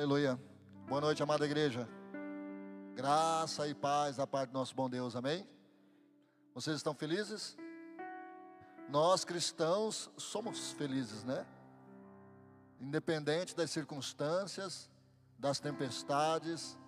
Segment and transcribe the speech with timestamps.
[0.00, 0.40] Aleluia.
[0.88, 1.86] Boa noite, amada igreja.
[2.94, 5.46] Graça e paz da parte do nosso bom Deus, amém?
[6.54, 7.54] Vocês estão felizes?
[8.88, 11.46] Nós cristãos somos felizes, né?
[12.80, 14.88] Independente das circunstâncias,
[15.38, 16.78] das tempestades,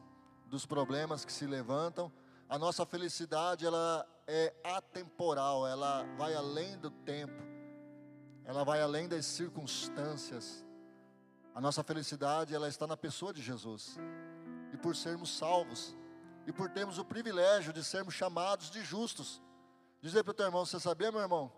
[0.46, 2.10] dos problemas que se levantam,
[2.48, 7.42] a nossa felicidade ela é atemporal, ela vai além do tempo,
[8.46, 10.64] ela vai além das circunstâncias.
[11.54, 13.98] A nossa felicidade ela está na pessoa de Jesus.
[14.72, 15.94] E por sermos salvos,
[16.46, 19.40] e por termos o privilégio de sermos chamados de justos.
[20.00, 21.52] Dizer para o teu irmão, você sabia, meu irmão?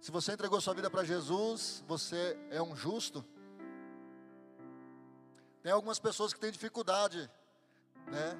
[0.00, 3.24] Se você entregou sua vida para Jesus, você é um justo.
[5.62, 7.30] Tem algumas pessoas que têm dificuldade,
[8.08, 8.36] né,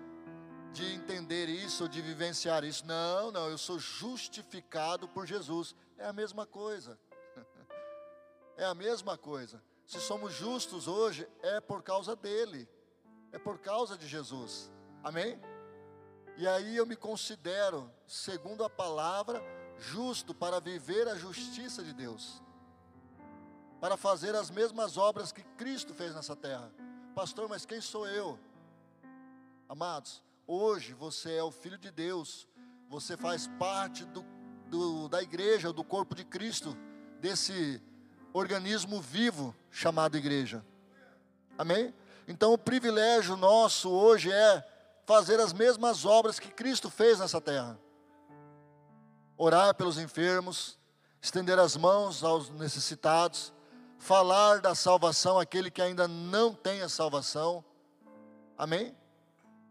[0.75, 2.85] de entender isso, de vivenciar isso.
[2.85, 5.75] Não, não, eu sou justificado por Jesus.
[5.97, 6.99] É a mesma coisa.
[8.57, 9.61] É a mesma coisa.
[9.87, 12.69] Se somos justos hoje, é por causa dele.
[13.33, 14.71] É por causa de Jesus.
[15.03, 15.39] Amém?
[16.37, 19.43] E aí eu me considero, segundo a palavra,
[19.79, 22.43] justo para viver a justiça de Deus,
[23.81, 26.73] para fazer as mesmas obras que Cristo fez nessa terra.
[27.15, 28.39] Pastor, mas quem sou eu?
[29.69, 32.49] Amados, hoje você é o filho de Deus,
[32.89, 34.25] você faz parte do,
[34.69, 36.77] do, da igreja, do corpo de Cristo,
[37.21, 37.81] desse
[38.35, 40.63] organismo vivo chamado igreja.
[41.57, 41.95] Amém?
[42.27, 44.67] Então o privilégio nosso hoje é
[45.07, 47.79] fazer as mesmas obras que Cristo fez nessa terra.
[49.39, 50.77] Orar pelos enfermos,
[51.23, 53.53] estender as mãos aos necessitados,
[53.99, 57.65] falar da salvação àquele que ainda não tem a salvação.
[58.59, 58.97] Amém?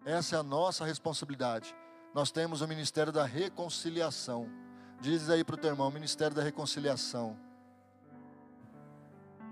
[0.05, 1.75] Essa é a nossa responsabilidade.
[2.13, 4.49] Nós temos o ministério da reconciliação.
[5.01, 7.37] Diz aí para o teu irmão, ministério da reconciliação.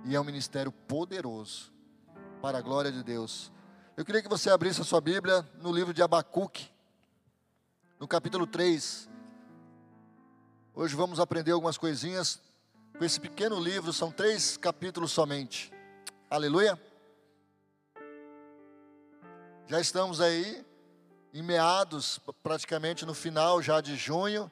[0.04, 1.72] E é um ministério poderoso,
[2.42, 3.52] para a glória de Deus.
[3.96, 6.70] Eu queria que você abrisse a sua Bíblia no livro de Abacuque,
[8.00, 9.08] no capítulo 3.
[10.74, 12.42] Hoje vamos aprender algumas coisinhas
[12.98, 15.72] com esse pequeno livro, são três capítulos somente.
[16.30, 16.81] Aleluia.
[19.68, 20.66] Já estamos aí
[21.31, 24.52] em meados, praticamente no final já de junho,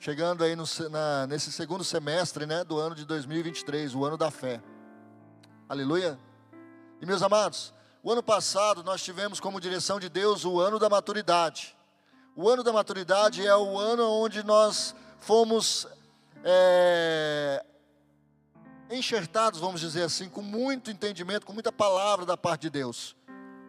[0.00, 4.30] chegando aí no, na, nesse segundo semestre né, do ano de 2023, o ano da
[4.30, 4.60] fé.
[5.72, 6.20] Aleluia.
[7.00, 7.72] E meus amados,
[8.02, 11.74] o ano passado nós tivemos como direção de Deus o ano da maturidade.
[12.36, 15.88] O ano da maturidade é o ano onde nós fomos
[16.44, 17.64] é,
[18.90, 23.16] enxertados, vamos dizer assim, com muito entendimento, com muita palavra da parte de Deus,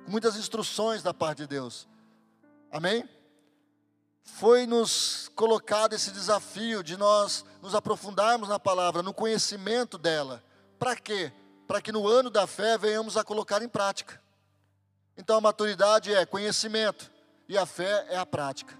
[0.03, 1.87] com muitas instruções da parte de Deus.
[2.69, 3.07] Amém?
[4.25, 10.43] Foi nos colocado esse desafio de nós nos aprofundarmos na palavra, no conhecimento dela.
[10.77, 11.31] Para quê?
[11.73, 14.21] Para que no ano da fé venhamos a colocar em prática.
[15.17, 17.11] Então a maturidade é conhecimento
[17.49, 18.79] e a fé é a prática.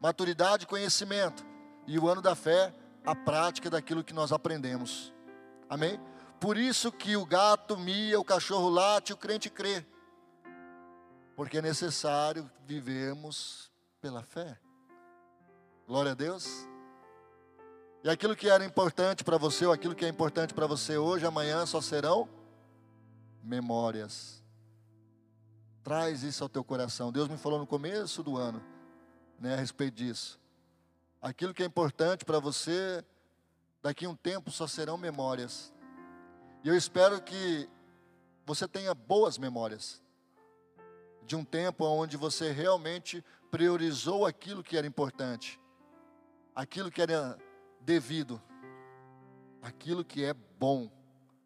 [0.00, 1.44] Maturidade, conhecimento
[1.86, 2.72] e o ano da fé,
[3.04, 5.12] a prática daquilo que nós aprendemos.
[5.68, 6.00] Amém?
[6.40, 9.84] Por isso que o gato mia, o cachorro late, o crente crê.
[11.36, 13.70] Porque é necessário vivermos
[14.00, 14.58] pela fé.
[15.86, 16.69] Glória a Deus.
[18.02, 21.26] E aquilo que era importante para você, ou aquilo que é importante para você hoje,
[21.26, 22.28] amanhã só serão
[23.42, 24.42] memórias.
[25.82, 27.12] Traz isso ao teu coração.
[27.12, 28.62] Deus me falou no começo do ano,
[29.38, 30.40] né, a respeito disso.
[31.20, 33.04] Aquilo que é importante para você,
[33.82, 35.70] daqui a um tempo só serão memórias.
[36.64, 37.68] E eu espero que
[38.46, 40.02] você tenha boas memórias
[41.26, 45.60] de um tempo onde você realmente priorizou aquilo que era importante,
[46.54, 47.38] aquilo que era
[47.80, 48.40] devido,
[49.62, 50.90] aquilo que é bom,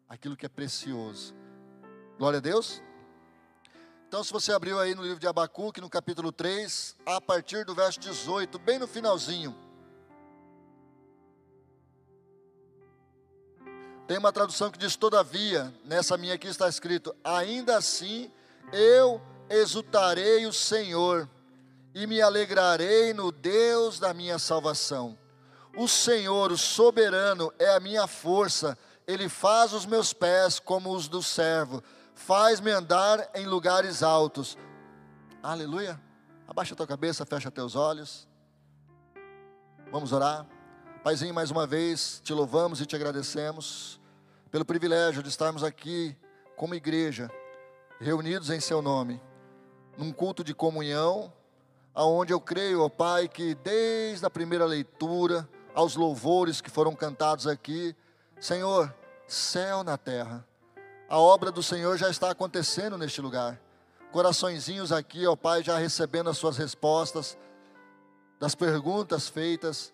[0.07, 1.33] aquilo que é precioso.
[2.17, 2.81] Glória a Deus.
[4.07, 7.75] Então, se você abriu aí no livro de Abacuque, no capítulo 3, a partir do
[7.75, 9.55] verso 18, bem no finalzinho.
[14.07, 18.31] Tem uma tradução que diz: Todavia, nessa minha aqui está escrito: Ainda assim
[18.71, 21.29] eu exultarei o Senhor
[21.93, 25.17] e me alegrarei no Deus da minha salvação.
[25.77, 31.07] O Senhor, o soberano, é a minha força, ele faz os meus pés como os
[31.07, 31.83] do servo
[32.15, 34.57] faz-me andar em lugares altos.
[35.43, 36.01] Aleluia.
[36.47, 38.27] Abaixa a tua cabeça, fecha teus olhos.
[39.91, 40.47] Vamos orar.
[41.03, 43.99] Paizinho, mais uma vez te louvamos e te agradecemos
[44.49, 46.17] pelo privilégio de estarmos aqui
[46.55, 47.29] como igreja,
[47.99, 49.21] reunidos em seu nome,
[49.97, 51.31] num culto de comunhão,
[51.93, 57.45] aonde eu creio, ó Pai, que desde a primeira leitura aos louvores que foram cantados
[57.45, 57.93] aqui,
[58.39, 58.95] Senhor,
[59.27, 60.45] céu na terra,
[61.07, 63.61] A obra do Senhor já está acontecendo neste lugar.
[64.11, 67.37] Coraçõezinhos aqui, ó Pai, já recebendo as suas respostas
[68.39, 69.93] das perguntas feitas.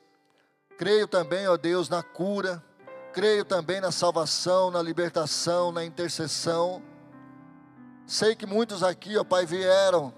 [0.77, 2.63] Creio também, ó Deus, na cura.
[3.11, 6.81] Creio também na salvação, na libertação, na intercessão.
[8.07, 10.13] Sei que muitos aqui, ó Pai, vieram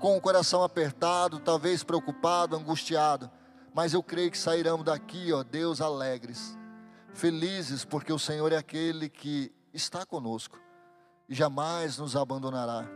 [0.00, 3.30] com o coração apertado, talvez preocupado, angustiado,
[3.74, 6.56] mas eu creio que sairão daqui, ó Deus, alegres,
[7.12, 10.58] felizes, porque o Senhor é aquele que está conosco
[11.28, 12.86] e jamais nos abandonará.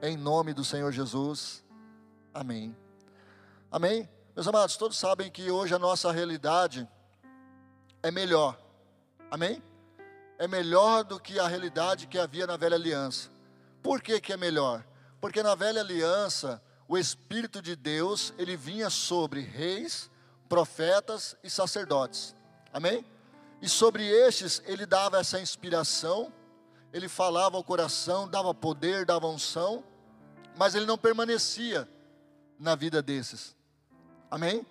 [0.00, 1.64] Em nome do Senhor Jesus.
[2.32, 2.76] Amém.
[3.70, 4.08] Amém.
[4.34, 6.88] Meus amados, todos sabem que hoje a nossa realidade
[8.00, 8.58] é melhor.
[9.30, 9.60] Amém?
[10.38, 13.28] É melhor do que a realidade que havia na velha aliança.
[13.82, 14.84] Por que, que é melhor?
[15.20, 20.10] Porque na velha aliança, o Espírito de Deus, ele vinha sobre reis,
[20.52, 22.36] profetas e sacerdotes.
[22.74, 23.06] Amém?
[23.62, 26.30] E sobre estes ele dava essa inspiração,
[26.92, 29.82] ele falava ao coração, dava poder, dava unção,
[30.54, 31.88] mas ele não permanecia
[32.58, 33.56] na vida desses.
[34.30, 34.66] Amém?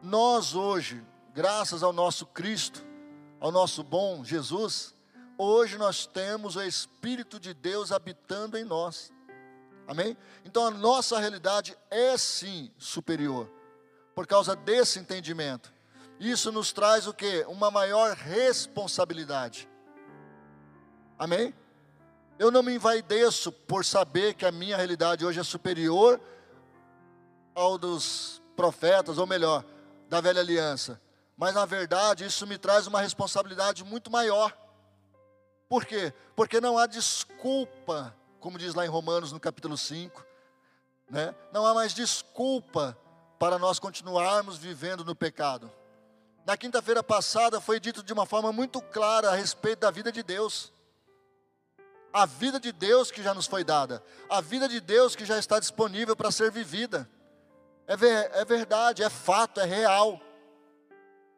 [0.00, 1.04] Nós hoje,
[1.34, 2.86] graças ao nosso Cristo,
[3.40, 4.94] ao nosso bom Jesus,
[5.36, 9.12] hoje nós temos o Espírito de Deus habitando em nós.
[9.88, 10.16] Amém?
[10.44, 13.50] Então a nossa realidade é sim superior,
[14.20, 15.72] por causa desse entendimento.
[16.18, 17.42] Isso nos traz o que?
[17.48, 19.66] Uma maior responsabilidade.
[21.18, 21.54] Amém?
[22.38, 26.20] Eu não me envaideço por saber que a minha realidade hoje é superior
[27.54, 29.64] ao dos profetas, ou melhor,
[30.06, 31.00] da velha aliança.
[31.34, 34.54] Mas na verdade isso me traz uma responsabilidade muito maior.
[35.66, 36.12] Por quê?
[36.36, 40.22] Porque não há desculpa, como diz lá em Romanos no capítulo 5,
[41.08, 41.34] né?
[41.54, 42.94] Não há mais desculpa
[43.40, 45.72] para nós continuarmos vivendo no pecado.
[46.44, 50.22] Na quinta-feira passada foi dito de uma forma muito clara a respeito da vida de
[50.22, 50.70] Deus.
[52.12, 55.38] A vida de Deus que já nos foi dada, a vida de Deus que já
[55.38, 57.08] está disponível para ser vivida.
[57.86, 60.20] É, ver, é verdade, é fato, é real.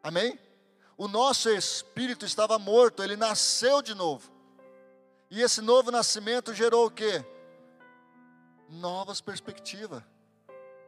[0.03, 0.37] Amém?
[0.97, 4.29] O nosso espírito estava morto, ele nasceu de novo.
[5.31, 7.23] E esse novo nascimento gerou o quê?
[8.67, 10.03] Novas perspectivas,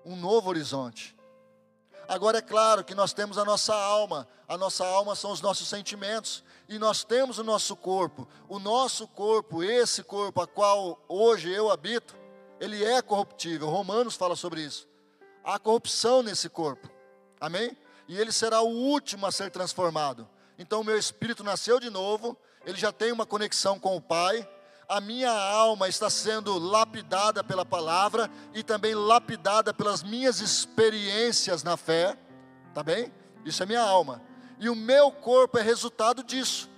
[0.05, 1.15] um novo horizonte.
[2.07, 5.67] Agora é claro que nós temos a nossa alma, a nossa alma são os nossos
[5.67, 8.27] sentimentos, e nós temos o nosso corpo.
[8.47, 12.15] O nosso corpo, esse corpo a qual hoje eu habito,
[12.59, 13.67] ele é corruptível.
[13.67, 14.87] Romanos fala sobre isso.
[15.43, 16.89] Há corrupção nesse corpo.
[17.41, 17.75] Amém?
[18.07, 20.27] E ele será o último a ser transformado.
[20.57, 24.47] Então meu espírito nasceu de novo, ele já tem uma conexão com o Pai,
[24.87, 31.77] a minha alma está sendo lapidada pela palavra e também lapidada pelas minhas experiências na
[31.77, 32.17] fé,
[32.73, 33.11] tá bem?
[33.43, 34.21] Isso é minha alma.
[34.59, 36.69] E o meu corpo é resultado disso.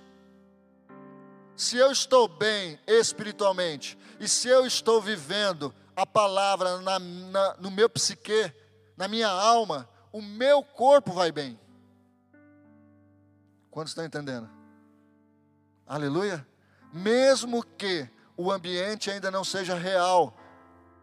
[1.56, 7.70] Se eu estou bem espiritualmente, e se eu estou vivendo a palavra na, na, no
[7.70, 8.52] meu psique,
[8.96, 11.58] na minha alma, o meu corpo vai bem.
[13.70, 14.48] Quantos estão entendendo?
[15.86, 16.46] Aleluia
[16.92, 20.34] mesmo que o ambiente ainda não seja real,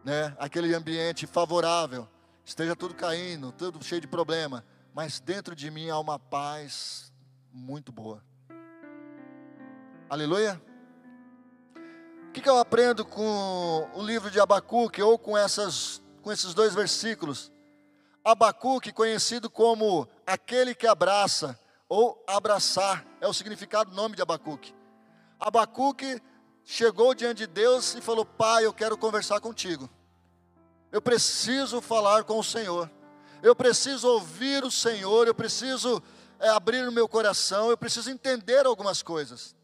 [0.04, 0.34] né?
[0.38, 2.08] Aquele ambiente favorável,
[2.44, 7.12] esteja tudo caindo, tudo cheio de problema, mas dentro de mim há uma paz
[7.52, 8.22] muito boa.
[10.08, 10.62] Aleluia.
[12.28, 16.74] O que, eu aprendo com o livro de Abacuque ou com, essas, com esses dois
[16.74, 17.50] versículos?
[18.22, 24.75] Abacuque, conhecido como aquele que abraça, ou abraçar, é o significado do nome de Abacuque.
[25.38, 26.20] Abacuque
[26.64, 29.88] chegou diante de Deus e falou: Pai, eu quero conversar contigo.
[30.90, 32.90] Eu preciso falar com o Senhor.
[33.42, 35.26] Eu preciso ouvir o Senhor.
[35.26, 36.02] Eu preciso
[36.38, 37.70] é, abrir o meu coração.
[37.70, 39.54] Eu preciso entender algumas coisas.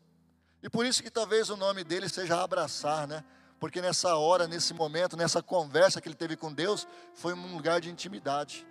[0.63, 3.25] E por isso que talvez o nome dele seja abraçar, né?
[3.59, 7.81] Porque nessa hora, nesse momento, nessa conversa que ele teve com Deus, foi um lugar
[7.81, 8.67] de intimidade.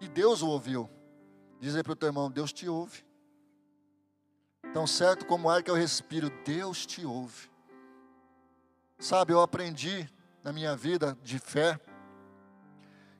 [0.00, 0.88] E Deus o ouviu.
[1.60, 3.04] Dizer para o teu irmão: Deus te ouve.
[4.72, 7.50] Tão certo como ar que eu respiro, Deus te ouve.
[8.98, 10.08] Sabe, eu aprendi
[10.42, 11.78] na minha vida de fé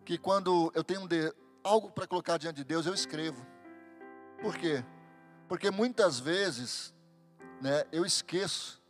[0.05, 1.33] que quando eu tenho de,
[1.63, 3.47] algo para colocar diante de Deus, eu escrevo.
[4.41, 4.83] Por quê?
[5.47, 6.95] Porque muitas vezes,
[7.61, 8.83] né, eu esqueço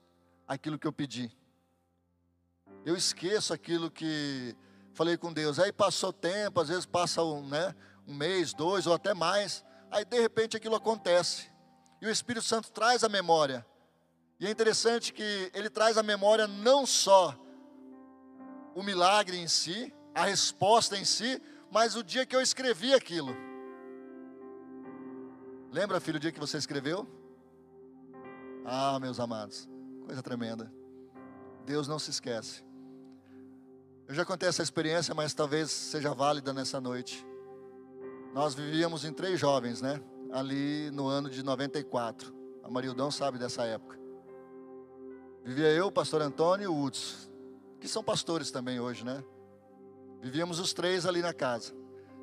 [0.46, 1.36] aquilo que eu pedi.
[2.84, 4.56] Eu esqueço aquilo que
[4.94, 5.58] falei com Deus.
[5.58, 7.74] Aí passou tempo, às vezes passa um, né,
[8.06, 9.64] um mês, dois ou até mais.
[9.90, 11.51] Aí de repente aquilo acontece.
[12.02, 13.64] E o Espírito Santo traz a memória.
[14.40, 17.38] E é interessante que ele traz a memória não só
[18.74, 21.40] o milagre em si, a resposta em si,
[21.70, 23.36] mas o dia que eu escrevi aquilo.
[25.70, 27.06] Lembra, filho, o dia que você escreveu?
[28.64, 29.68] Ah, meus amados,
[30.04, 30.72] coisa tremenda.
[31.64, 32.64] Deus não se esquece.
[34.08, 37.24] Eu já contei essa experiência, mas talvez seja válida nessa noite.
[38.34, 40.02] Nós vivíamos em três jovens, né?
[40.32, 42.34] Ali no ano de 94.
[42.62, 43.98] A Marildão sabe dessa época.
[45.44, 47.28] Vivia eu, o pastor Antônio e o Hudson,
[47.80, 49.22] que são pastores também hoje, né?
[50.20, 51.74] Vivíamos os três ali na casa.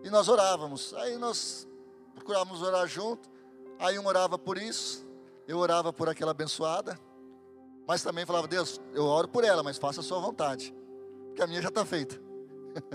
[0.04, 0.94] E nós orávamos.
[0.96, 1.68] Aí nós
[2.16, 3.30] procurávamos orar junto.
[3.78, 5.06] Aí um orava por isso,
[5.48, 7.00] eu orava por aquela abençoada.
[7.88, 10.74] Mas também falava, Deus, eu oro por ela, mas faça a sua vontade.
[11.28, 12.20] Porque a minha já está feita.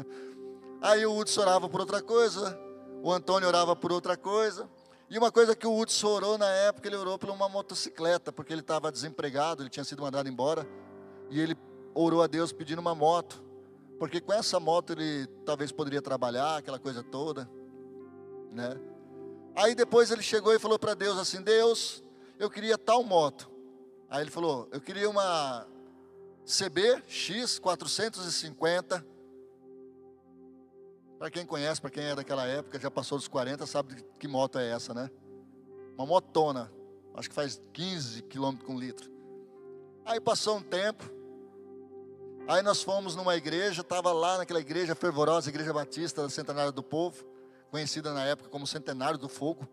[0.80, 2.58] Aí o Hudson orava por outra coisa,
[3.02, 4.68] o Antônio orava por outra coisa.
[5.14, 8.52] E uma coisa que o Hudson orou na época, ele orou por uma motocicleta, porque
[8.52, 10.66] ele estava desempregado, ele tinha sido mandado embora.
[11.30, 11.56] E ele
[11.94, 13.40] orou a Deus pedindo uma moto.
[13.96, 17.48] Porque com essa moto ele talvez poderia trabalhar, aquela coisa toda,
[18.50, 18.76] né?
[19.54, 22.02] Aí depois ele chegou e falou para Deus assim: Deus,
[22.36, 23.48] eu queria tal moto.
[24.10, 25.64] Aí ele falou: Eu queria uma
[26.44, 29.06] CB X 450.
[31.24, 34.58] Para quem conhece, para quem é daquela época, já passou dos 40, sabe que moto
[34.58, 35.10] é essa, né?
[35.96, 36.70] Uma motona.
[37.14, 39.10] Acho que faz 15 km com litro.
[40.04, 41.02] Aí passou um tempo.
[42.46, 46.82] Aí nós fomos numa igreja, estava lá naquela igreja fervorosa, Igreja Batista da Centenária do
[46.82, 47.24] Povo,
[47.70, 49.66] conhecida na época como Centenário do Fogo.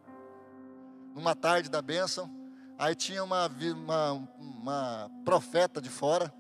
[1.14, 2.34] Numa tarde da bênção,
[2.80, 6.34] aí tinha uma, uma, uma profeta de fora,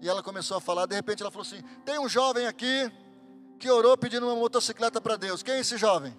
[0.00, 2.92] e ela começou a falar, de repente ela falou assim: tem um jovem aqui
[3.58, 5.42] que orou pedindo uma motocicleta para Deus.
[5.42, 6.16] Quem é esse jovem?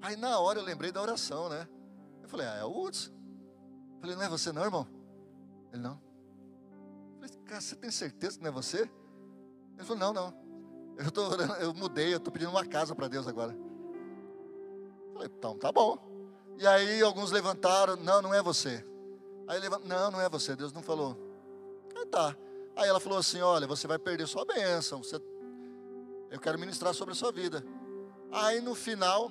[0.00, 1.68] Aí na hora eu lembrei da oração, né?
[2.22, 3.10] Eu falei, ah, é o Hudson.
[3.94, 4.86] Eu falei, não é você não, irmão?
[5.72, 6.00] Ele não.
[7.14, 8.90] Eu falei, cara, você tem certeza que não é você?
[9.76, 10.46] Ele falou, não, não.
[10.96, 13.52] Eu, tô, eu mudei, eu estou pedindo uma casa para Deus agora.
[13.52, 15.98] Eu falei, então tá bom.
[16.58, 18.86] E aí alguns levantaram, não, não é você.
[19.46, 21.16] Aí levantaram, não, não é você, Deus não falou.
[21.94, 22.36] Aí tá.
[22.74, 25.18] Aí ela falou assim, olha, você vai perder sua bênção, você
[26.30, 27.64] eu quero ministrar sobre a sua vida.
[28.32, 29.30] Aí no final,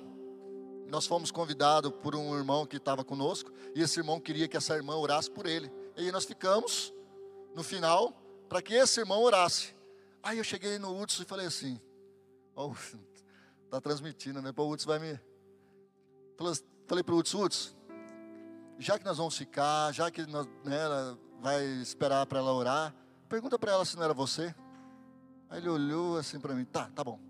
[0.88, 4.74] nós fomos convidados por um irmão que estava conosco, e esse irmão queria que essa
[4.74, 5.70] irmã orasse por ele.
[5.96, 6.92] E aí nós ficamos,
[7.54, 8.12] no final,
[8.48, 9.74] para que esse irmão orasse.
[10.22, 11.80] Aí eu cheguei no Hudson e falei assim:
[12.54, 12.72] oh,
[13.70, 14.52] tá transmitindo, né?
[14.56, 15.20] O Hudson vai me.
[16.86, 17.76] Falei para o Hudson, Hudson,
[18.78, 22.94] já que nós vamos ficar, já que nós, né, ela vai esperar para ela orar,
[23.28, 24.54] pergunta para ela se não era você.
[25.48, 27.20] Aí ele olhou assim para mim, tá, tá bom.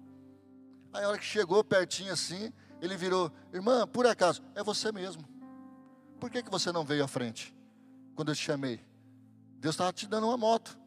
[0.93, 5.23] Aí a hora que chegou pertinho assim, ele virou, irmã, por acaso, é você mesmo.
[6.19, 7.55] Por que, que você não veio à frente?
[8.15, 8.85] Quando eu te chamei.
[9.59, 10.79] Deus estava te dando uma moto.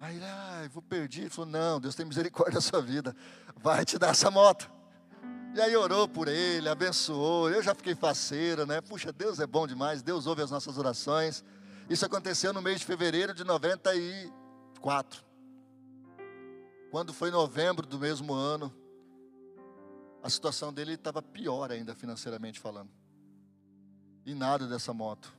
[0.00, 1.22] Aí ele, ah, vou perder.
[1.22, 3.14] Ele falou, não, Deus tem misericórdia da sua vida.
[3.56, 4.70] Vai te dar essa moto.
[5.54, 7.50] E aí orou por ele, abençoou.
[7.50, 8.80] Eu já fiquei faceiro, né?
[8.80, 10.02] Puxa, Deus é bom demais.
[10.02, 11.44] Deus ouve as nossas orações.
[11.90, 15.24] Isso aconteceu no mês de fevereiro de 94.
[16.90, 18.72] Quando foi novembro do mesmo ano,
[20.22, 22.90] a situação dele estava pior ainda financeiramente falando.
[24.24, 25.32] E nada dessa moto.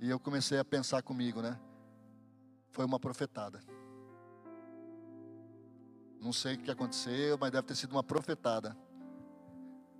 [0.00, 1.58] E eu comecei a pensar comigo, né?
[2.70, 3.60] Foi uma profetada.
[6.20, 8.76] Não sei o que aconteceu, mas deve ter sido uma profetada.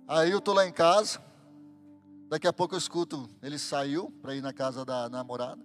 [0.07, 1.21] Aí eu tô lá em casa.
[2.29, 5.63] Daqui a pouco eu escuto, ele saiu para ir na casa da namorada.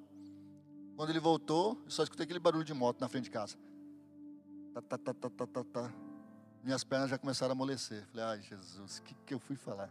[0.97, 3.57] Quando ele voltou, eu só escutei aquele barulho de moto na frente de casa.
[4.75, 5.93] Tá, tá, tá, tá, tá, tá, tá.
[6.65, 8.07] Minhas pernas já começaram a amolecer.
[8.07, 9.91] Falei, ai Jesus, o que, que eu fui falar?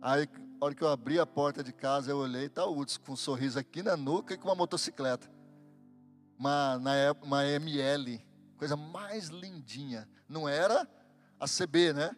[0.00, 0.28] Aí,
[0.60, 3.12] a hora que eu abri a porta de casa, eu olhei, tá o Hudson com
[3.12, 5.28] um sorriso aqui na nuca e com uma motocicleta.
[6.38, 8.24] Uma, na época, uma ML,
[8.56, 10.08] coisa mais lindinha.
[10.28, 10.88] Não era
[11.40, 12.14] a CB, né?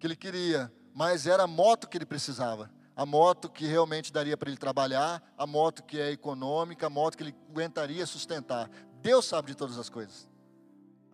[0.00, 2.68] Que ele queria, mas era a moto que ele precisava.
[2.96, 7.16] A moto que realmente daria para ele trabalhar, a moto que é econômica, a moto
[7.16, 8.68] que ele aguentaria sustentar.
[9.04, 10.26] Deus sabe de todas as coisas.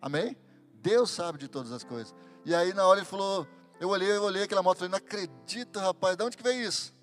[0.01, 0.37] Amém?
[0.75, 2.15] Deus sabe de todas as coisas.
[2.45, 3.45] E aí na hora ele falou,
[3.81, 6.95] eu olhei, eu olhei aquela moto falei, não acredito, rapaz, de onde que veio isso?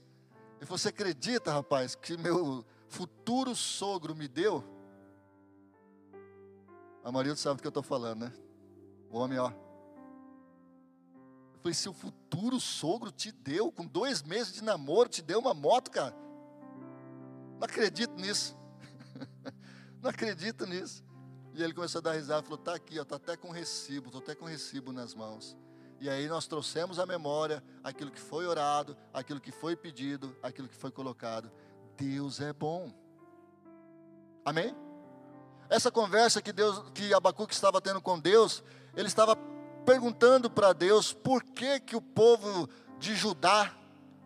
[0.57, 4.65] Ele falou, você acredita, rapaz, que meu futuro sogro me deu?
[7.05, 8.33] A maioria sabe do que eu estou falando, né?
[9.11, 9.51] O homem, ó.
[11.53, 15.39] Eu falei, se o futuro sogro te deu, com dois meses de namoro, te deu
[15.39, 16.17] uma moto, cara.
[17.59, 18.58] Não acredito nisso.
[20.01, 21.05] Não acredito nisso.
[21.55, 24.19] E ele começou a dar risada, falou: "Tá aqui, ó, tá até com recibo, tô
[24.19, 25.57] até com recibo nas mãos".
[26.01, 30.69] E aí nós trouxemos à memória aquilo que foi orado, aquilo que foi pedido, aquilo
[30.69, 31.51] que foi colocado.
[31.97, 32.93] Deus é bom.
[34.45, 34.75] Amém?
[35.69, 38.63] Essa conversa que Deus, que Abacuque estava tendo com Deus,
[38.97, 39.37] ele estava
[39.85, 43.75] perguntando para Deus por que que o povo de Judá,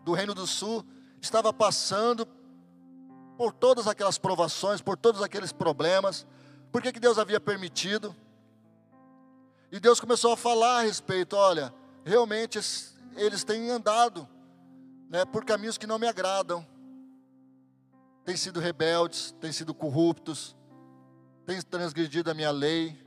[0.03, 0.85] do reino do sul,
[1.21, 2.25] estava passando
[3.37, 6.25] por todas aquelas provações, por todos aqueles problemas.
[6.71, 8.15] Por que, que Deus havia permitido?
[9.71, 11.73] E Deus começou a falar a respeito: olha,
[12.05, 12.59] realmente
[13.15, 14.27] eles têm andado
[15.09, 16.65] né, por caminhos que não me agradam,
[18.25, 20.55] têm sido rebeldes, têm sido corruptos,
[21.45, 22.97] têm transgredido a minha lei,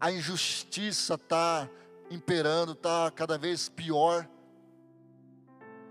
[0.00, 1.68] a injustiça está
[2.10, 4.28] imperando, está cada vez pior.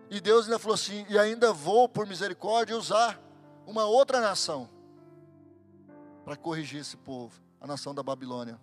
[0.10, 3.20] E Deus ainda falou assim: e ainda vou, por misericórdia, usar
[3.72, 4.70] uma outra nação
[6.26, 8.60] para corrigir esse povo, a nação da Babilônia.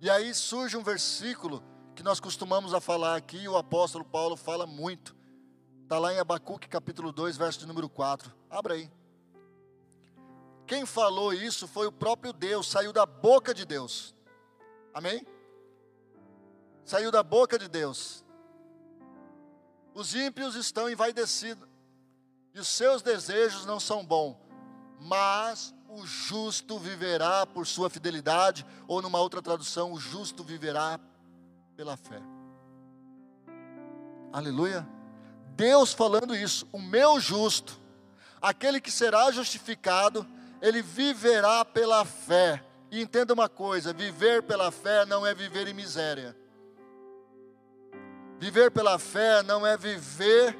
[0.00, 1.62] E aí surge um versículo
[1.94, 5.14] que nós costumamos a falar aqui, o apóstolo Paulo fala muito.
[5.82, 8.32] Está lá em Abacuque capítulo 2, verso de número 4.
[8.50, 8.90] Abra aí.
[10.66, 14.14] Quem falou isso foi o próprio Deus, saiu da boca de Deus.
[14.94, 15.26] Amém?
[16.86, 18.24] Saiu da boca de Deus.
[19.94, 21.68] Os ímpios estão envaidecidos,
[22.54, 24.36] e os seus desejos não são bons,
[25.00, 30.98] mas o justo viverá por sua fidelidade, ou numa outra tradução, o justo viverá
[31.76, 32.22] pela fé.
[34.32, 34.86] Aleluia.
[35.56, 37.80] Deus falando isso, o meu justo,
[38.40, 40.26] aquele que será justificado,
[40.60, 42.64] ele viverá pela fé.
[42.90, 46.36] E entenda uma coisa: viver pela fé não é viver em miséria.
[48.38, 50.56] Viver pela fé não é viver,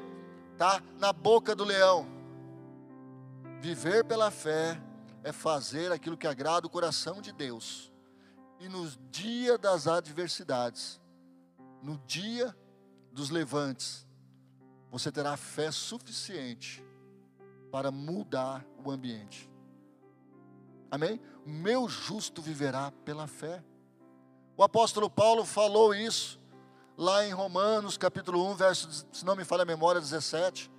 [0.57, 2.07] tá, na boca do leão.
[3.61, 4.81] Viver pela fé
[5.23, 7.91] é fazer aquilo que agrada o coração de Deus.
[8.59, 11.01] E no dia das adversidades,
[11.81, 12.55] no dia
[13.11, 14.07] dos levantes,
[14.89, 16.83] você terá fé suficiente
[17.71, 19.49] para mudar o ambiente.
[20.89, 21.19] Amém?
[21.45, 23.63] O meu justo viverá pela fé.
[24.55, 26.39] O apóstolo Paulo falou isso
[26.97, 30.71] lá em Romanos, capítulo 1, verso, se não me falha a memória, 17.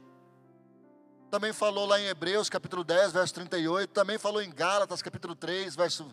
[1.31, 3.91] Também falou lá em Hebreus, capítulo 10, verso 38.
[3.91, 6.07] Também falou em Gálatas, capítulo 3, verso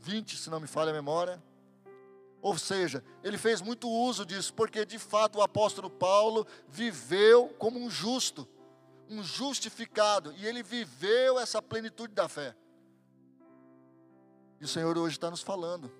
[0.00, 1.42] 20, se não me falha a memória.
[2.40, 7.80] Ou seja, ele fez muito uso disso, porque de fato o apóstolo Paulo viveu como
[7.80, 8.48] um justo,
[9.10, 12.54] um justificado, e ele viveu essa plenitude da fé.
[14.60, 15.92] E o Senhor hoje está nos falando,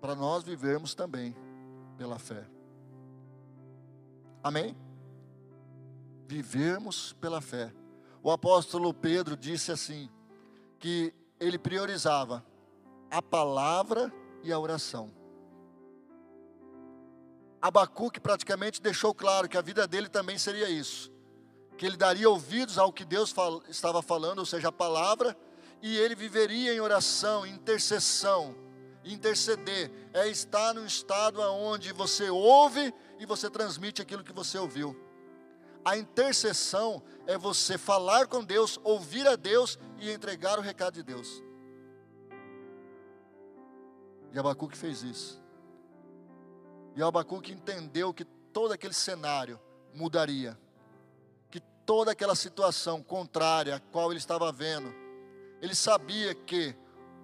[0.00, 1.36] para nós vivermos também
[1.98, 2.46] pela fé.
[4.42, 4.74] Amém?
[6.26, 7.74] Vivermos pela fé.
[8.22, 10.08] O apóstolo Pedro disse assim:
[10.78, 12.44] que ele priorizava
[13.10, 15.12] a palavra e a oração.
[17.60, 21.10] Abacuque praticamente deixou claro que a vida dele também seria isso.
[21.76, 25.36] Que ele daria ouvidos ao que Deus fal estava falando, ou seja, a palavra,
[25.82, 28.54] e ele viveria em oração, em intercessão.
[29.08, 34.94] Interceder é estar num estado onde você ouve e você transmite aquilo que você ouviu.
[35.82, 41.02] A intercessão é você falar com Deus, ouvir a Deus e entregar o recado de
[41.02, 41.42] Deus.
[44.30, 45.42] E Abacuque fez isso.
[46.94, 49.58] E Abacuque entendeu que todo aquele cenário
[49.94, 50.58] mudaria.
[51.50, 54.92] Que toda aquela situação contrária a qual ele estava vendo,
[55.62, 56.76] ele sabia que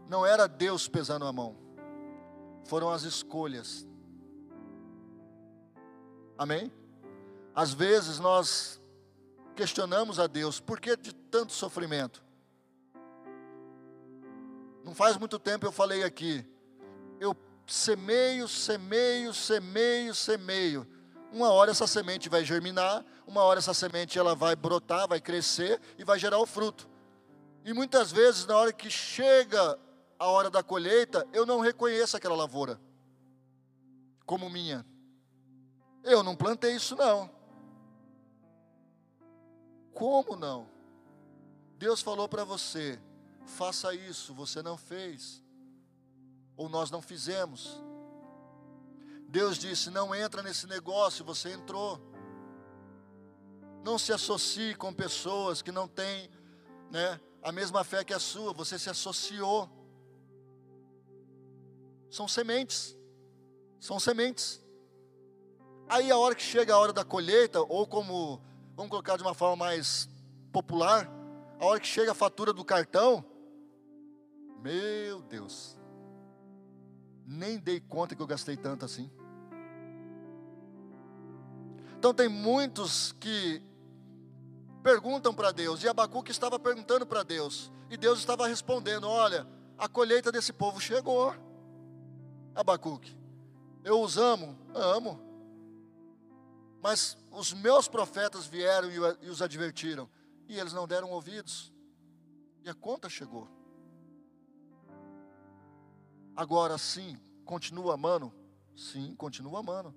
[0.09, 1.64] não era Deus pesando a mão,
[2.65, 3.87] foram as escolhas.
[6.37, 6.73] Amém?
[7.55, 8.81] Às vezes nós
[9.55, 12.23] questionamos a Deus, por que de tanto sofrimento?
[14.83, 16.45] Não faz muito tempo eu falei aqui,
[17.21, 20.87] eu semeio, semeio, semeio, semeio.
[21.33, 25.81] Uma hora essa semente vai germinar, uma hora essa semente ela vai brotar, vai crescer
[25.99, 26.89] e vai gerar o fruto.
[27.65, 29.79] E muitas vezes, na hora que chega
[30.19, 32.81] a hora da colheita, eu não reconheço aquela lavoura
[34.27, 34.85] como minha.
[36.03, 37.31] Eu não plantei isso não.
[39.93, 40.69] Como não?
[41.77, 43.01] Deus falou para você,
[43.47, 45.45] faça isso, você não fez
[46.57, 47.81] ou nós não fizemos.
[49.29, 52.01] Deus disse: não entra nesse negócio, você entrou.
[53.83, 56.31] Não se associe com pessoas que não têm
[56.91, 59.69] né, a mesma fé que a sua, você se associou.
[62.15, 62.97] São sementes,
[63.81, 64.65] são sementes.
[65.89, 68.41] Aí a hora que chega a hora da colheita, ou como,
[68.77, 70.09] vamos colocar de uma forma mais
[70.53, 71.11] popular,
[71.59, 73.25] a hora que chega a fatura do cartão,
[74.63, 75.77] meu Deus,
[77.27, 79.11] nem dei conta que eu gastei tanto assim.
[81.99, 83.61] Então tem muitos que
[84.85, 89.45] perguntam para Deus, e Abacuque estava perguntando para Deus, e Deus estava respondendo: Olha,
[89.77, 91.35] a colheita desse povo chegou.
[92.55, 93.17] Abacuque,
[93.83, 95.21] eu os amo, amo,
[96.85, 98.91] Mas os meus profetas vieram
[99.23, 100.07] e os advertiram,
[100.47, 101.73] e eles não deram ouvidos,
[102.63, 103.49] e a conta chegou.
[106.37, 108.31] Agora sim, continua amando?
[108.77, 109.95] Sim, continua amando.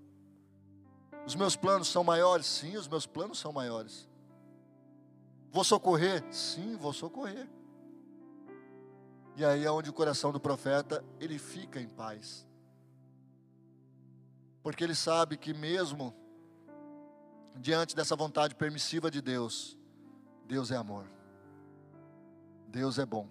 [1.25, 2.45] Os meus planos são maiores?
[2.45, 4.07] Sim, os meus planos são maiores.
[5.51, 6.23] Vou socorrer?
[6.33, 7.49] Sim, vou socorrer.
[9.35, 12.46] E aí é onde o coração do profeta, ele fica em paz.
[14.67, 16.13] Porque ele sabe que mesmo
[17.55, 19.79] diante dessa vontade permissiva de Deus,
[20.45, 21.09] Deus é amor.
[22.67, 23.29] Deus é bom.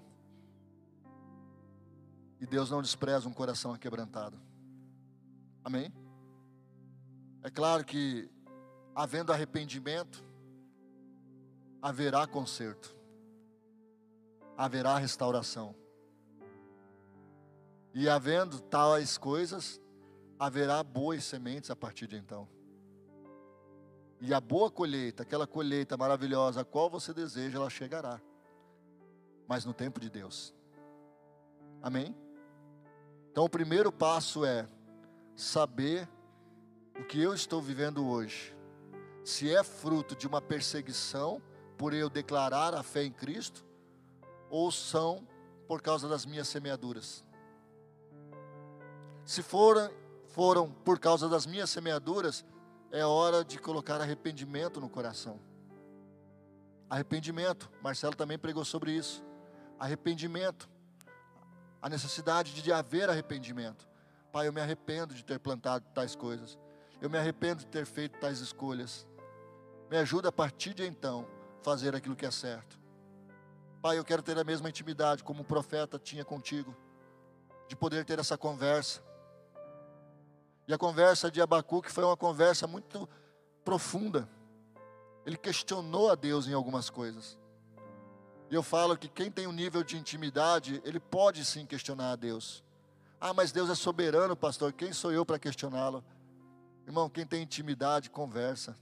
[2.40, 4.40] E Deus não despreza um coração aquebrantado.
[5.62, 5.92] Amém?
[7.42, 8.30] É claro que,
[8.94, 10.24] havendo arrependimento,
[11.82, 12.96] haverá conserto,
[14.56, 15.74] haverá restauração.
[17.92, 19.78] E havendo tais coisas,
[20.38, 22.48] haverá boas sementes a partir de então.
[24.20, 28.20] E a boa colheita, aquela colheita maravilhosa a qual você deseja, ela chegará.
[29.46, 30.54] Mas no tempo de Deus.
[31.82, 32.14] Amém?
[33.30, 34.66] Então o primeiro passo é
[35.34, 36.08] saber
[36.98, 38.56] o que eu estou vivendo hoje.
[39.22, 41.42] Se é fruto de uma perseguição
[41.76, 43.64] por eu declarar a fé em Cristo,
[44.48, 45.26] ou são
[45.66, 47.24] por causa das minhas semeaduras.
[49.24, 49.90] Se foram,
[50.36, 52.44] foram por causa das minhas semeaduras,
[52.92, 55.40] é hora de colocar arrependimento no coração.
[56.90, 59.24] Arrependimento, Marcelo também pregou sobre isso.
[59.78, 60.68] Arrependimento,
[61.80, 63.88] a necessidade de haver arrependimento.
[64.30, 66.58] Pai, eu me arrependo de ter plantado tais coisas.
[67.00, 69.06] Eu me arrependo de ter feito tais escolhas.
[69.88, 71.26] Me ajuda a partir de então
[71.62, 72.78] fazer aquilo que é certo.
[73.80, 76.76] Pai, eu quero ter a mesma intimidade como o profeta tinha contigo,
[77.68, 79.05] de poder ter essa conversa.
[80.66, 83.08] E a conversa de Abacuque foi uma conversa muito
[83.64, 84.28] profunda.
[85.24, 87.38] Ele questionou a Deus em algumas coisas.
[88.50, 92.16] E eu falo que quem tem um nível de intimidade, ele pode sim questionar a
[92.16, 92.64] Deus.
[93.20, 94.72] Ah, mas Deus é soberano, pastor.
[94.72, 96.04] Quem sou eu para questioná-lo?
[96.86, 98.76] Irmão, quem tem intimidade, conversa.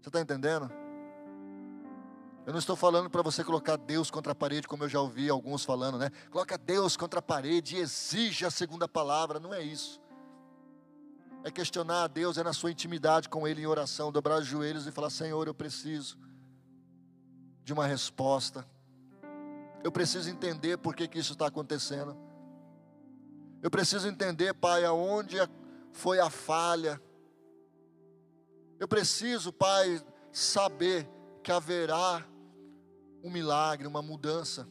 [0.00, 0.70] Você está entendendo?
[2.46, 5.28] Eu não estou falando para você colocar Deus contra a parede, como eu já ouvi
[5.28, 6.10] alguns falando, né?
[6.30, 9.40] Coloca Deus contra a parede e exige a segunda palavra.
[9.40, 10.00] Não é isso.
[11.46, 14.84] É questionar a Deus, é na sua intimidade com Ele em oração, dobrar os joelhos
[14.84, 16.18] e falar: Senhor, eu preciso
[17.62, 18.66] de uma resposta.
[19.84, 22.16] Eu preciso entender por que, que isso está acontecendo.
[23.62, 25.36] Eu preciso entender, Pai, aonde
[25.92, 27.00] foi a falha.
[28.80, 31.08] Eu preciso, Pai, saber
[31.44, 32.26] que haverá
[33.22, 34.66] um milagre, uma mudança.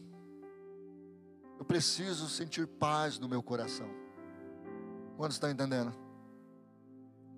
[1.58, 3.88] Eu preciso sentir paz no meu coração.
[5.16, 6.04] Quantos estão entendendo?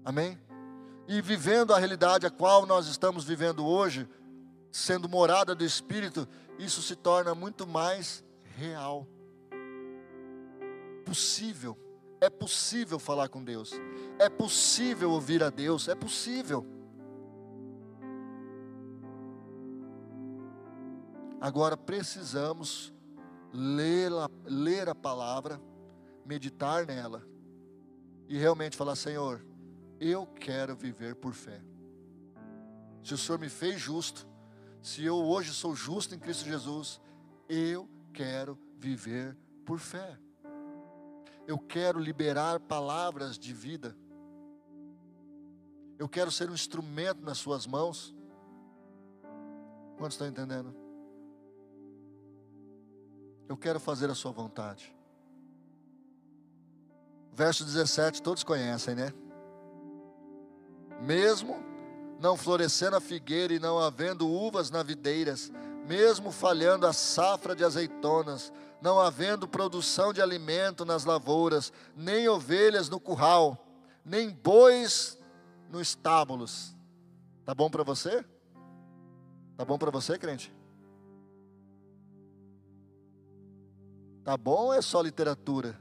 [0.08, 0.40] Amém?
[1.06, 4.08] E vivendo a realidade a qual nós estamos vivendo hoje,
[4.72, 6.26] sendo morada do Espírito,
[6.58, 8.24] isso se torna muito mais
[8.56, 9.06] real.
[11.06, 11.78] Possível.
[12.22, 13.74] É possível falar com Deus.
[14.18, 15.90] É possível ouvir a Deus.
[15.90, 16.66] É possível.
[21.42, 22.94] Agora precisamos
[23.52, 25.60] ler a, ler a palavra,
[26.26, 27.28] meditar nela
[28.30, 29.46] e realmente falar: Senhor,
[30.00, 31.62] eu quero viver por fé.
[33.04, 34.28] Se o Senhor me fez justo,
[34.82, 37.02] se eu hoje sou justo em Cristo Jesus,
[37.48, 40.18] eu quero viver por fé.
[41.48, 43.96] Eu quero liberar palavras de vida.
[45.98, 48.14] Eu quero ser um instrumento nas Suas mãos.
[49.98, 50.76] Quantos estão entendendo?
[53.48, 54.94] Eu quero fazer a Sua vontade.
[57.34, 59.14] Verso 17, todos conhecem, né?
[61.02, 61.64] Mesmo
[62.20, 65.52] não florescendo a figueira e não havendo uvas na videiras,
[65.86, 72.90] mesmo falhando a safra de azeitonas, não havendo produção de alimento nas lavouras, nem ovelhas
[72.90, 73.66] no curral,
[74.04, 75.18] nem bois
[75.70, 76.76] no estábulos.
[77.46, 78.26] Tá bom para você?
[79.56, 80.54] Tá bom para você, crente?
[84.24, 85.80] Tá bom ou é só literatura?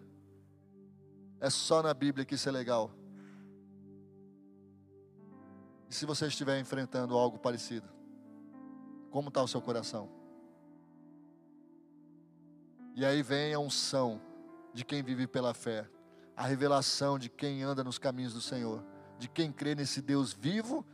[1.40, 2.90] É só na Bíblia que isso é legal?
[5.88, 7.88] E se você estiver enfrentando algo parecido?
[9.11, 10.09] Como está o seu coração?
[12.94, 14.20] E aí vem a unção
[14.72, 15.88] de quem vive pela fé,
[16.37, 18.83] a revelação de quem anda nos caminhos do Senhor,
[19.18, 20.85] de quem crê nesse Deus vivo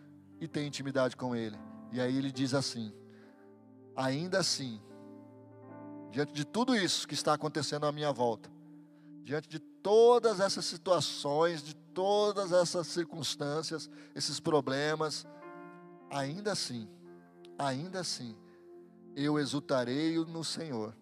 [0.41, 1.57] e tem intimidade com Ele.
[1.93, 2.93] E aí ele diz assim:
[3.95, 4.81] ainda assim,
[6.11, 8.51] diante de tudo isso que está acontecendo à minha volta,
[9.25, 15.27] diante de todas essas situações, de todas essas circunstâncias, esses problemas,
[16.11, 16.89] ainda assim,
[17.59, 18.37] ainda assim,
[19.15, 20.97] eu exultarei no Senhor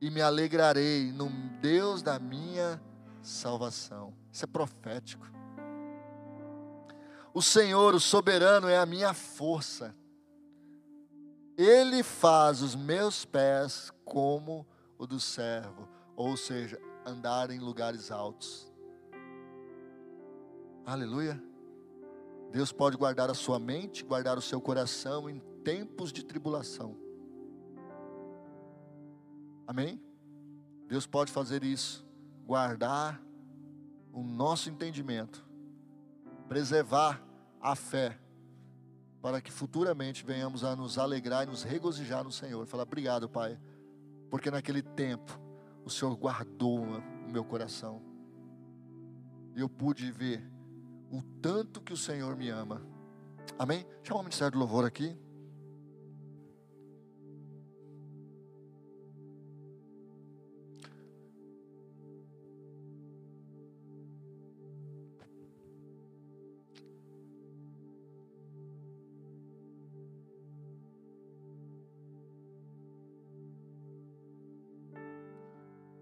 [0.00, 1.28] e me alegrarei no
[1.60, 2.80] Deus da minha
[3.22, 4.14] salvação.
[4.32, 5.26] Isso é profético.
[7.32, 9.94] O Senhor, o soberano, é a minha força.
[11.56, 14.66] Ele faz os meus pés como
[14.98, 18.69] o do servo, ou seja, andar em lugares altos.
[20.84, 21.40] Aleluia.
[22.50, 26.96] Deus pode guardar a sua mente, guardar o seu coração em tempos de tribulação.
[29.66, 30.00] Amém?
[30.88, 32.04] Deus pode fazer isso,
[32.44, 33.22] guardar
[34.12, 35.46] o nosso entendimento,
[36.48, 37.22] preservar
[37.60, 38.18] a fé,
[39.22, 42.66] para que futuramente venhamos a nos alegrar e nos regozijar no Senhor.
[42.66, 43.56] Falar, obrigado, Pai,
[44.28, 45.38] porque naquele tempo
[45.84, 48.02] o Senhor guardou o meu coração.
[49.54, 50.42] E eu pude ver
[51.10, 52.80] o tanto que o Senhor me ama.
[53.58, 53.84] Amém?
[54.02, 55.16] Chama o Ministério do Louvor aqui.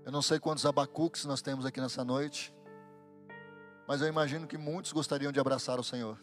[0.05, 2.55] Eu não sei quantos abacuques nós temos aqui nessa noite,
[3.89, 6.23] mas eu imagino que muitos gostariam de abraçar o Senhor.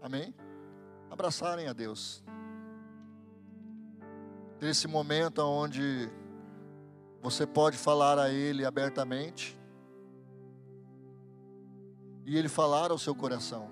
[0.00, 0.34] Amém?
[1.10, 2.24] Abraçarem a Deus.
[4.58, 6.10] Ter esse momento onde
[7.20, 9.60] você pode falar a Ele abertamente
[12.24, 13.70] e Ele falar ao seu coração.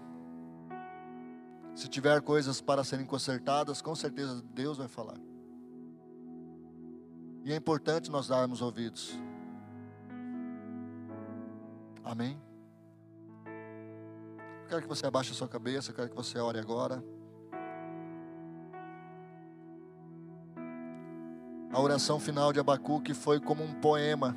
[1.74, 5.18] Se tiver coisas para serem consertadas, com certeza Deus vai falar.
[7.42, 9.18] E é importante nós darmos ouvidos.
[12.04, 12.49] Amém?
[14.70, 17.02] Quero que você abaixe a sua cabeça, eu quero que você ore agora.
[21.72, 24.36] A oração final de Abacuque foi como um poema.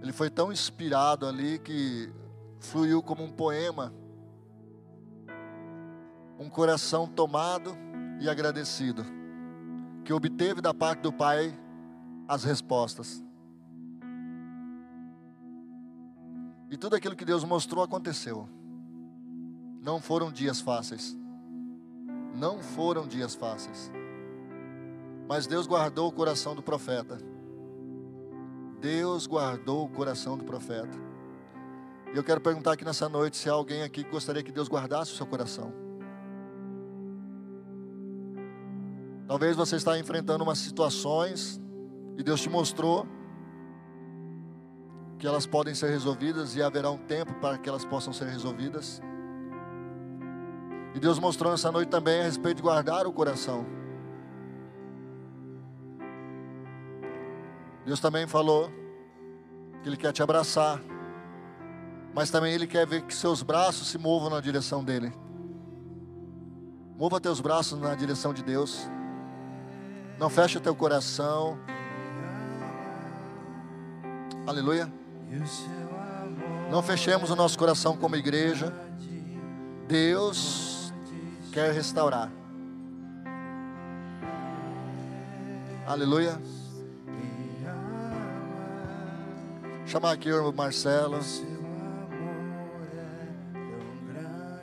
[0.00, 2.14] Ele foi tão inspirado ali que
[2.60, 3.92] fluiu como um poema.
[6.38, 7.76] Um coração tomado
[8.20, 9.04] e agradecido
[10.04, 11.52] que obteve da parte do Pai
[12.28, 13.24] as respostas.
[16.70, 18.48] E tudo aquilo que Deus mostrou aconteceu.
[19.82, 21.16] Não foram dias fáceis.
[22.34, 23.90] Não foram dias fáceis.
[25.28, 27.18] Mas Deus guardou o coração do profeta.
[28.80, 30.96] Deus guardou o coração do profeta.
[32.14, 34.68] E eu quero perguntar aqui nessa noite se há alguém aqui que gostaria que Deus
[34.68, 35.72] guardasse o seu coração.
[39.26, 41.60] Talvez você está enfrentando umas situações
[42.16, 43.06] e Deus te mostrou
[45.20, 49.02] que elas podem ser resolvidas e haverá um tempo para que elas possam ser resolvidas.
[50.94, 53.66] E Deus mostrou nessa noite também a respeito de guardar o coração.
[57.84, 58.70] Deus também falou
[59.82, 60.80] que Ele quer te abraçar,
[62.14, 65.12] mas também Ele quer ver que seus braços se movam na direção dEle.
[66.96, 68.90] Mova teus braços na direção de Deus.
[70.18, 71.58] Não feche o teu coração.
[74.46, 74.99] Aleluia.
[76.70, 78.72] Não fechemos o nosso coração como igreja.
[79.86, 80.92] Deus
[81.52, 82.30] quer restaurar.
[85.86, 86.40] Aleluia.
[89.86, 91.18] Chamar aqui o irmão Marcelo.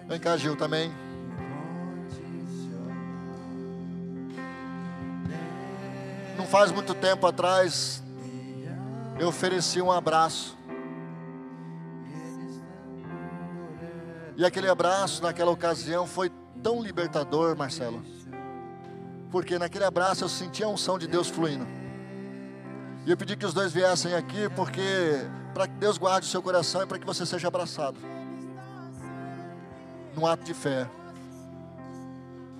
[0.08, 0.91] Vem cá, Gil, também.
[6.47, 8.01] não faz muito tempo atrás,
[9.19, 10.57] eu ofereci um abraço.
[14.38, 16.32] E aquele abraço, naquela ocasião, foi
[16.63, 18.02] tão libertador, Marcelo.
[19.30, 21.67] Porque naquele abraço eu senti a unção de Deus fluindo.
[23.06, 26.41] E eu pedi que os dois viessem aqui, porque para que Deus guarde o seu
[26.41, 27.97] coração e para que você seja abraçado.
[30.15, 30.88] Num ato de fé.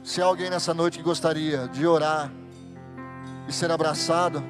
[0.04, 2.32] Se há alguém nessa noite que gostaria de orar,
[3.48, 4.44] e ser abraçado,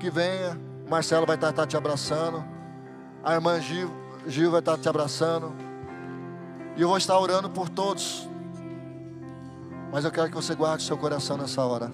[0.00, 0.58] que venha.
[0.88, 2.44] Marcelo vai estar, estar te abraçando.
[3.22, 3.90] A irmã Gil,
[4.26, 5.67] Gil vai estar te abraçando.
[6.78, 8.28] E eu vou estar orando por todos.
[9.90, 11.90] Mas eu quero que você guarde seu coração nessa hora.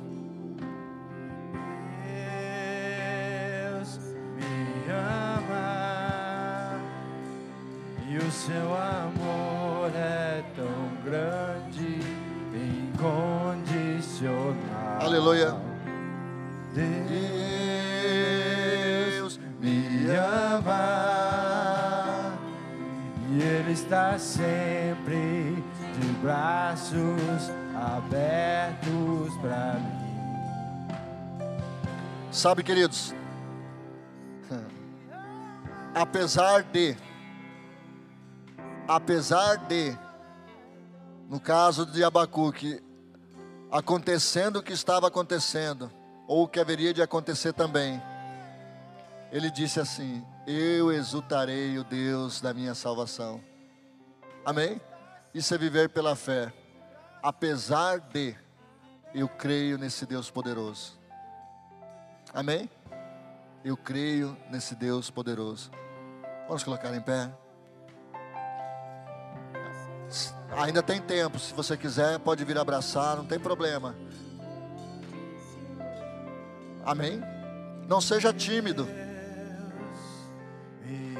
[32.45, 33.15] Sabe, queridos,
[35.95, 36.95] apesar de,
[38.87, 39.97] apesar de,
[41.27, 42.83] no caso de Abacuque,
[43.73, 45.91] acontecendo o que estava acontecendo,
[46.29, 47.99] ou o que haveria de acontecer também,
[49.33, 53.43] ele disse assim: Eu exultarei o Deus da minha salvação.
[54.45, 54.79] Amém?
[55.33, 56.53] Isso é viver pela fé.
[57.23, 58.37] Apesar de,
[59.15, 61.03] eu creio nesse Deus poderoso.
[62.35, 62.69] Amém?
[63.65, 65.71] Eu creio nesse Deus poderoso.
[66.49, 67.31] Vamos colocar em pé.
[70.57, 73.95] Ainda tem tempo, se você quiser, pode vir abraçar, não tem problema.
[76.85, 77.23] Amém?
[77.89, 78.87] Não seja tímido.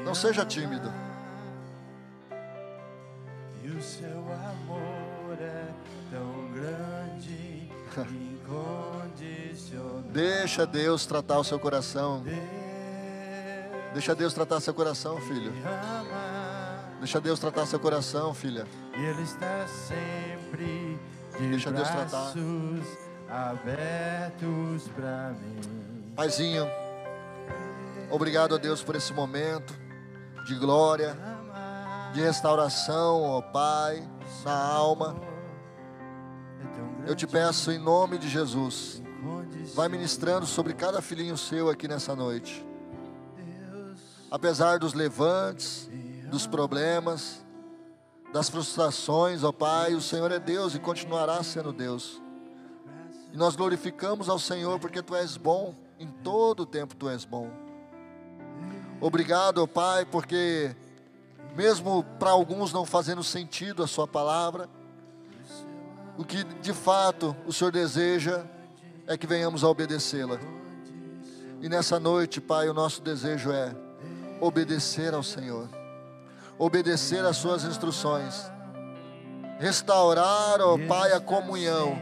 [0.03, 1.04] Não seja tímido.
[10.55, 12.23] Deixa Deus tratar o seu coração.
[13.91, 15.51] Deixa Deus tratar seu coração, filho.
[16.99, 18.65] Deixa Deus tratar seu coração, filha.
[18.97, 20.97] e Ele está sempre
[21.37, 22.05] de Deixa Deus tratar.
[22.07, 22.87] braços
[23.27, 26.13] abertos para mim.
[26.15, 26.65] Paizinho,
[28.09, 29.77] obrigado a Deus por esse momento
[30.45, 31.17] de glória,
[32.13, 34.07] de restauração, ó Pai,
[34.45, 35.17] na alma.
[37.05, 39.03] É Eu te peço em nome de Jesus.
[39.75, 42.65] Vai ministrando sobre cada filhinho seu aqui nessa noite.
[44.31, 45.89] Apesar dos levantes,
[46.31, 47.45] dos problemas,
[48.31, 52.21] das frustrações, ó Pai, o Senhor é Deus e continuará sendo Deus.
[53.33, 57.25] E nós glorificamos ao Senhor porque Tu és bom, em todo o tempo Tu és
[57.25, 57.51] bom.
[59.01, 60.73] Obrigado, ó Pai, porque
[61.53, 64.69] mesmo para alguns não fazendo sentido a Sua palavra,
[66.17, 68.45] o que de fato o Senhor deseja
[69.07, 70.39] é que venhamos a obedecê-la.
[71.61, 73.73] E nessa noite, Pai, o nosso desejo é
[74.39, 75.69] obedecer ao Senhor,
[76.57, 78.51] obedecer às Suas instruções,
[79.59, 81.97] restaurar, ó Pai, a comunhão,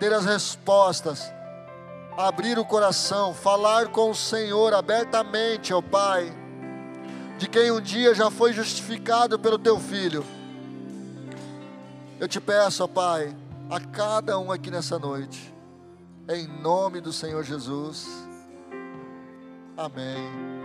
[0.00, 1.32] ter as respostas,
[2.16, 6.32] abrir o coração, falar com o Senhor abertamente, ó Pai,
[7.36, 10.24] de quem um dia já foi justificado pelo Teu Filho.
[12.18, 13.34] Eu te peço, ó Pai,
[13.70, 15.54] a cada um aqui nessa noite,
[16.28, 18.08] em nome do Senhor Jesus.
[19.76, 20.57] Amém.